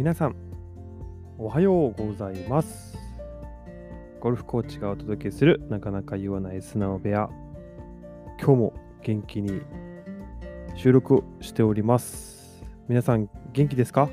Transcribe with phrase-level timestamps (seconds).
[0.00, 0.34] 皆さん、
[1.36, 2.96] おはようございます。
[4.18, 7.28] ゴルフコーチがお届けするなかなか言わない素直部屋。
[8.38, 9.60] 今日も元気に
[10.74, 12.64] 収録しております。
[12.88, 14.08] 皆さん、元気ですか？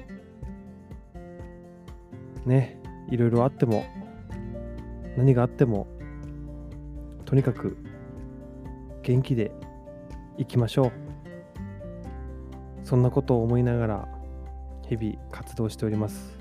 [2.45, 3.85] ね、いろいろあっても、
[5.15, 5.87] 何があっても、
[7.23, 7.77] とにかく
[9.03, 9.53] 元気で
[10.37, 10.91] いきましょう。
[12.83, 14.16] そんなことを思いながら
[14.89, 16.39] 日々活動しております。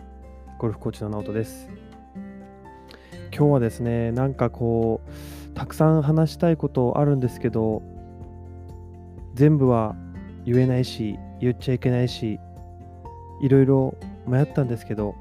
[0.59, 1.69] ゴルフコーチの直人です。
[3.37, 7.83] 今日はですね、なんかこう、たくさん話したいことあるんですけど、
[9.35, 9.97] 全部は
[10.45, 12.39] 言えないし、言っちゃいけないし、
[13.43, 13.97] いろいろ
[14.29, 15.17] 迷ったんですけど、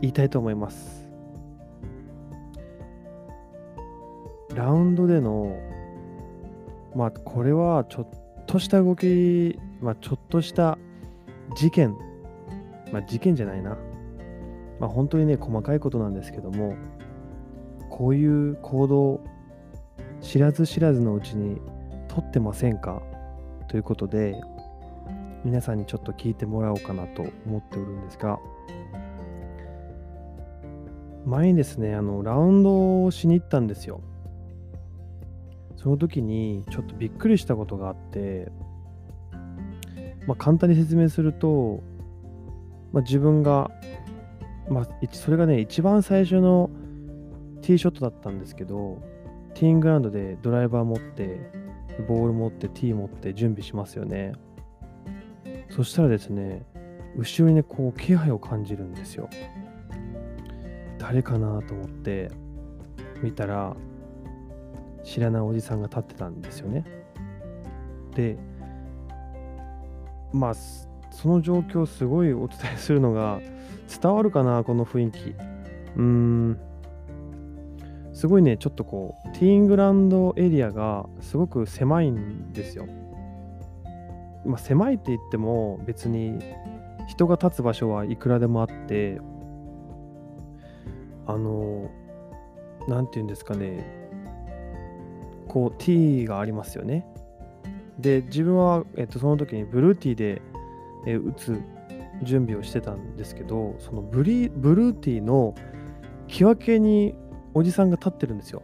[0.00, 1.06] 言いたいと思います。
[4.54, 5.58] ラウンドでの、
[6.96, 8.06] まあ、これはちょっ
[8.46, 10.78] とした動き、まあ、ちょっとした
[11.56, 11.96] 事件、
[12.92, 13.76] まあ、事件じゃないな。
[14.80, 16.74] まあ、本当にね、細かいことなんですけども、
[17.90, 19.20] こういう行動、
[20.20, 21.60] 知らず知らずのうちに
[22.08, 23.02] 取ってませんか？
[23.68, 24.40] ということで、
[25.44, 28.38] 皆さんにちょっと聞いてもらおうかなと思っておるんですが、
[31.24, 34.00] 前にですね、あの、ラウンドをしに行ったんですよ。
[35.76, 38.50] その時にちょっとびっくりしたことがあって、
[40.26, 41.82] まあ、簡単に説明すると、
[42.92, 43.70] まあ、自分が、
[44.68, 46.70] まあ、それがね、一番最初の
[47.62, 49.02] ティーショットだったんですけど、
[49.54, 51.50] ティーングラウンドでドライバー持って、
[52.08, 54.32] ボール持って、ティー持って準備しますよね。
[55.70, 56.64] そしたらですね、
[57.16, 59.28] 後ろにね、こう気配を感じるんですよ。
[60.98, 62.30] 誰かなと思って
[63.22, 63.76] 見たら、
[65.04, 66.84] 知らないおじさんが立ってたんですよね。
[68.14, 68.38] で、
[70.34, 70.54] まあ、
[71.12, 73.40] その状況すごいお伝えするのが
[74.02, 75.30] 伝わるかな、この雰囲気。
[75.96, 76.58] うーん。
[78.12, 82.86] すごいね、ちょっとこう、ティーングランドエリアがすごく狭いんですよ。
[84.44, 86.38] まあ、狭いって言っても別に
[87.06, 89.20] 人が立つ場所はいくらでもあって、
[91.26, 91.90] あの、
[92.88, 93.86] なんて言うんですかね、
[95.46, 97.06] こう、ティーがありますよね。
[97.98, 100.42] で、自分は、えっと、その時にブルーティーで、
[101.06, 101.60] え打つ
[102.22, 105.54] 準備をしてたんですけど、そのブリブルーティーの
[106.26, 107.14] 木分けに
[107.52, 108.62] おじさんが立ってるんですよ。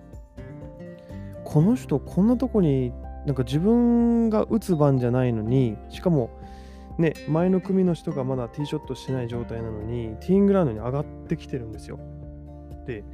[1.45, 2.93] この人、こんなとこに、
[3.27, 6.31] なんか自分が打つ番じゃないのに、しかも、
[6.99, 11.99] ね、前の組の人がまだティーショットしてない状態なのに、ティーイングラウンドに上がってきてるんですよ。
[12.87, 13.05] で、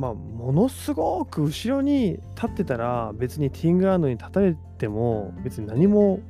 [0.00, 6.20] まあ、ものすごく後ろに立ってたら、別にティーングラウンドに立たれても、別に何も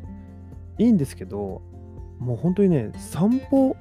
[0.76, 1.62] いいんですけど、
[2.18, 3.76] もう本当にね、散歩、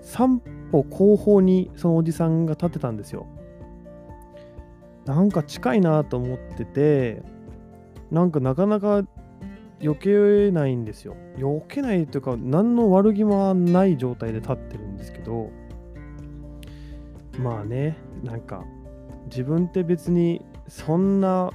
[0.00, 0.40] 散
[0.72, 3.26] 歩後方にそのおじさんが立ってたんですよ。
[5.04, 7.22] なんか近いなと思ってて、
[8.10, 9.02] なんかなかなか
[9.80, 11.14] 避けないんですよ。
[11.36, 15.50] 避けないというか、何の悪気もない状態で立ってるんですけど、
[17.38, 18.64] まあね、なんか
[19.26, 21.50] 自分って別にそんな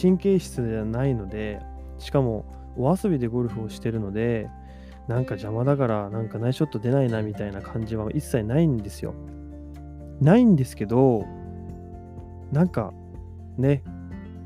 [0.00, 1.60] 神経質じゃないので、
[1.98, 2.44] しかも
[2.76, 4.48] お遊びでゴルフをしてるので、
[5.08, 9.14] なんか邪魔だから、なんかナイスショット出ないなみたいな感じは一切ないんですよ。
[10.20, 11.24] ないんですけど、
[12.52, 12.92] なんか
[13.58, 13.82] ね、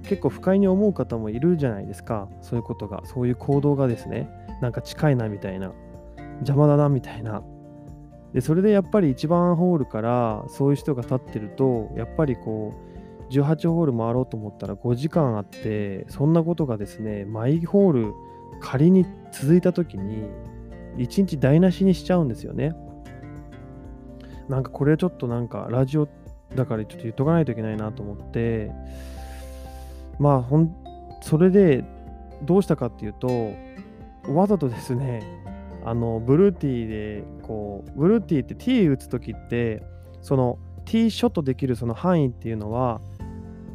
[0.02, 2.28] 結構不快に思う方もいるじゃないですか。
[2.42, 4.28] そういうことが、そういう行動がですね、
[4.60, 5.72] なんか近いなみたいな、
[6.40, 7.42] 邪魔だなみたいな。
[8.32, 12.74] で、それでやっぱり1番ホールからそういう人が立ってると、やっぱりこ
[13.28, 18.14] う、18ホール回ろうと思ったら5時間あって、そんなことがですね、毎ホール
[18.60, 20.28] 仮に続いた時に、
[20.96, 22.74] 1日台無しにしちゃうんですよね。
[24.48, 26.08] なんかこれちょっとなんかラジオ
[26.56, 28.72] だからちょっと言っとかないといけないなと思って、
[30.18, 30.74] まあほん、
[31.22, 31.84] それで
[32.42, 33.52] どうしたかっていうと、
[34.28, 35.22] わざとですね、
[35.84, 39.82] あの、ブルーティーで、こう、ブルーティーってティー打つときって、
[40.22, 43.00] その、ティーショットできるその範囲っていうのは、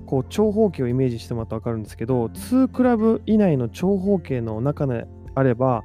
[0.06, 5.84] こう、長方形をイメージしてもらったら分かるんですけど、2クラブ以内の長方形の中であれば、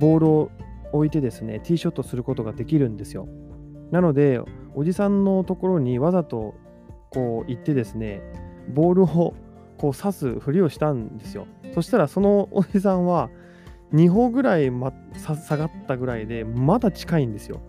[0.00, 0.50] ボールを
[0.92, 3.28] 置いてですね、ティーショットすることができるんですよ。
[3.90, 4.40] なので、
[4.74, 6.54] おじさんのところにわざと
[7.10, 8.20] こう行ってですね、
[8.74, 9.34] ボールを
[9.78, 11.46] こう刺すふりをしたんですよ。
[11.74, 13.30] そしたらそのおじさんは
[13.92, 17.60] 2歩ぐらい、ま、下がったぐらいでまだ近いんですよ。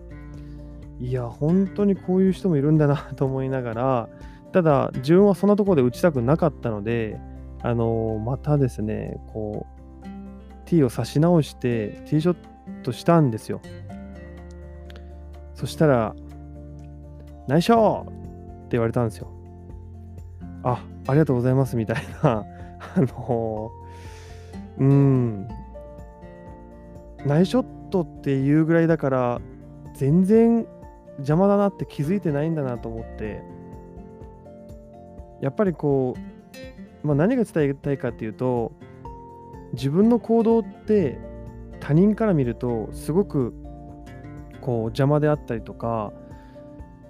[1.00, 4.08] いや、本当にこういう人もいるんだなと思いながら、
[4.52, 7.20] ただ自分はそんなとこで打ちたくなかったので、
[7.62, 9.78] あのまたですね、こう、
[10.64, 13.60] ティーを差し直して、ティーショッとしたんですよ。
[15.54, 16.14] そしたら、
[17.46, 18.12] 内緒っ
[18.62, 19.28] て言われたんですよ。
[20.62, 22.44] あ、ありがとうございますみたいな、
[22.94, 25.48] あのー、うん、
[27.26, 29.40] ナイショットっていうぐらいだから、
[29.94, 30.66] 全然
[31.18, 33.42] 邪魔だなって気づいてないんだなと思って、
[35.40, 36.14] やっぱりこ
[37.02, 38.72] う、まあ、何が伝えたいかっていうと、
[39.72, 41.18] 自分の行動って
[41.80, 43.54] 他人から見るとすごく
[44.60, 46.12] こう邪魔であったりとか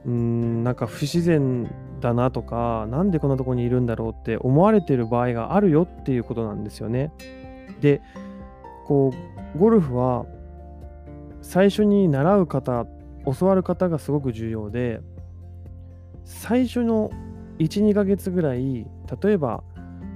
[0.05, 1.71] うんなんか不自然
[2.01, 7.13] だなとかなんでこんなとこにいるんだろうって思われてる場合があるよっていうことなんですよね。
[7.81, 8.01] で
[8.87, 10.27] こうゴルフは
[11.43, 12.87] 最初に習う方
[13.39, 15.01] 教わる方がすごく重要で
[16.25, 17.11] 最初の
[17.59, 18.87] 12ヶ月ぐらい
[19.23, 19.63] 例えば、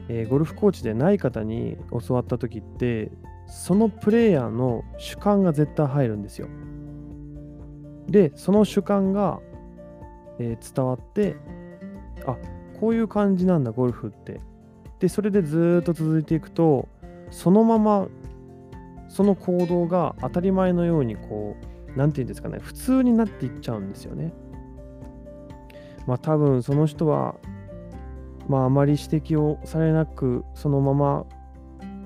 [0.08, 1.76] えー、ゴルフコーチでない方に
[2.06, 3.11] 教わった時って
[3.46, 6.49] そのプレイヤーの主観が絶対入るんですよ。
[8.08, 9.40] でその主観が、
[10.38, 11.37] えー、伝わって
[12.26, 12.37] あ
[12.81, 14.40] こういう感じなんだゴルフって
[15.00, 16.88] でそれでずっと続いていくと
[17.31, 18.08] そのまま
[19.12, 24.32] その行動が当たり前のようにこう何て言うんですかね普通になっていっちゃうんですよね。
[26.06, 27.37] まあ多分その人は
[28.49, 31.26] まああまり指摘をされなくそのまま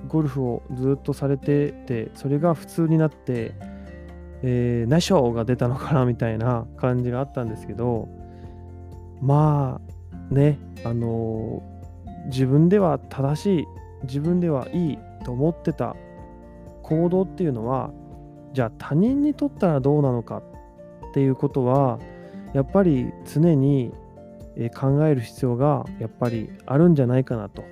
[0.08, 3.54] ゴルフをずっとされててそれが普通になって
[4.42, 8.08] えー、ナショーが出たのかなみたいな感じがあったんですけど
[9.20, 9.80] ま
[10.30, 13.66] あねあのー、自分では正しい
[14.04, 15.96] 自分ではいいと思ってた
[16.86, 17.90] 行動っていうのは
[18.52, 21.98] じゃあ他人にとったらどうなのかっていうことは
[22.54, 23.92] やっぱり常に
[24.74, 27.64] 考える必要がやっぱりあるんじゃないかなと。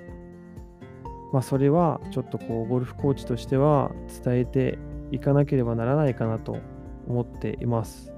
[1.31, 3.91] まあそれはちょっとこうゴルフコーチとしては
[4.23, 4.77] 伝えて
[5.11, 6.57] いかなければならないかなと
[7.07, 8.13] 思っています。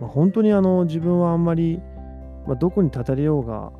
[0.00, 1.80] まあ、本当にあの自分はあんまり、
[2.46, 3.72] まあ、どこに立たれようが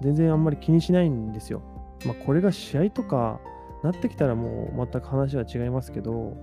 [0.00, 1.62] 全然あんまり気にしないんですよ。
[2.04, 3.40] まあ、これが試合とか
[3.86, 6.36] なってきたらもう全く話は違いますけど、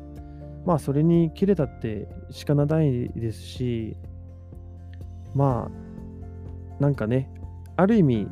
[0.66, 3.98] まあそれに切れたって仕方ないですし、
[5.36, 7.30] まあなんかね、
[7.76, 8.28] ある意味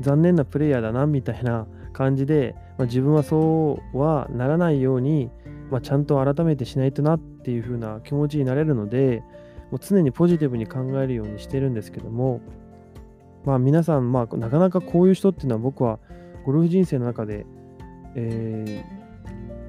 [0.00, 5.30] 残念なプレイヤーだなみたいな感じで、まあ、自分はそうはならないように、
[5.70, 9.22] まあ、ちゃんと改めてしないとなっていう風な気持ちになれるので、
[9.70, 12.40] もう常にポジティブに考えるようにしてるんですけども、
[13.44, 15.98] まあ皆さん、まあなかなかこういう人っていうのは僕は
[16.44, 17.46] ゴルフ人生の中で、
[18.16, 18.84] え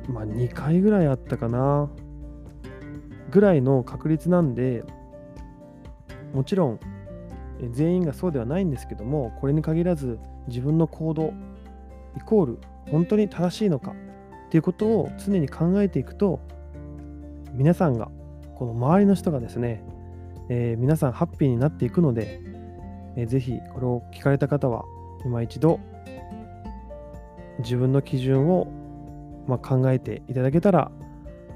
[0.07, 1.89] ー、まあ2回ぐらいあったかな、
[3.29, 4.83] ぐらいの確率なんで、
[6.33, 6.79] もちろん
[7.71, 10.17] 全員がそうではないんですけども、これに限らず
[10.47, 11.33] 自分の行動、
[12.15, 12.59] イコール
[12.89, 13.93] 本当に正しいのか
[14.47, 16.39] っていうことを常に考えていくと
[17.53, 18.09] 皆さんが
[18.55, 19.83] この周りの人がですね、
[20.49, 22.39] えー、皆さんハッピーになっていくので、
[23.15, 24.85] えー、ぜひこれを聞かれた方は
[25.25, 25.79] 今一度
[27.59, 28.67] 自分の基準を、
[29.47, 30.91] まあ、考えていただけたら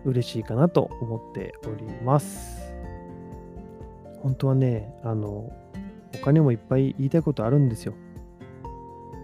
[0.06, 2.74] 嬉しいかなと思っております。
[4.22, 5.52] 本当はね、あの、
[6.14, 7.94] 他にもいっぱい言いたいことあるんですよ。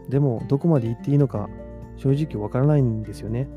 [0.09, 1.50] でも、どこまで言っていいのか
[1.97, 3.48] 正直わからないんですよね。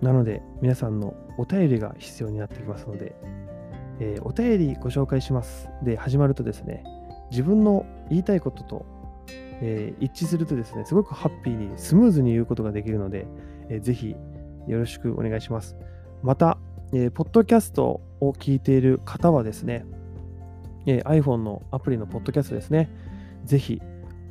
[0.00, 3.14] なので、皆さんのお便りが必要になってきますので、
[3.98, 5.68] えー、お便りご紹介します。
[5.82, 6.84] で、始まるとですね、
[7.30, 8.86] 自分の言いたいことと、
[9.62, 13.26] えー、一致するとですね、すごくハッピーにスムーズに言うことができるので、
[13.68, 14.16] えー、ぜひ
[14.66, 15.76] よろしくお願いします。
[16.22, 16.58] また、
[16.92, 19.84] えー、ポッドキャストを聞いている方はですね、
[20.86, 22.90] えー、iPhone のアプリのポッドキャストですね、
[23.44, 23.80] ぜひ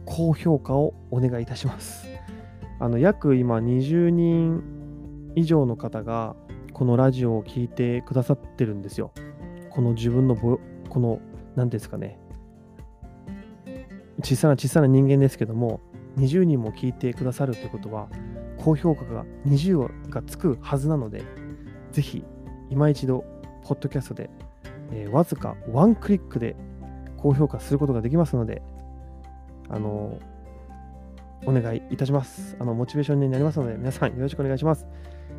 [0.06, 2.08] 高評価をお願いいたします。
[2.80, 4.64] あの約今20人
[5.36, 6.36] 以上の方が
[6.74, 9.12] このラジオを聴いてくださってるんですよ。
[9.70, 10.60] この自分のこ
[11.00, 11.20] の
[11.56, 12.19] 何ですかね
[14.24, 15.80] 小さな小さな人間ですけども
[16.18, 18.10] 20人も聞いてくださるということは
[18.58, 21.24] 高評価が20がつくはずなので
[21.92, 22.24] ぜひ
[22.70, 23.24] 今一度
[23.64, 24.30] ポッドキャストで、
[24.92, 26.56] えー、わずかワンクリックで
[27.18, 28.62] 高評価することができますので
[29.70, 30.20] あの
[31.46, 32.56] お願いいたします。
[32.60, 34.86] あの、モチベーションになりますので、皆さんよろしくお願いします。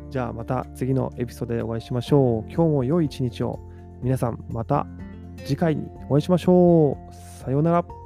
[0.09, 2.51] じゃあ、また次のエピソードでお会いしましょう。
[2.51, 3.59] 今日も良い一日を。
[4.01, 4.87] 皆さん、また
[5.45, 7.13] 次回にお会いしましょう。
[7.43, 8.00] さようなら。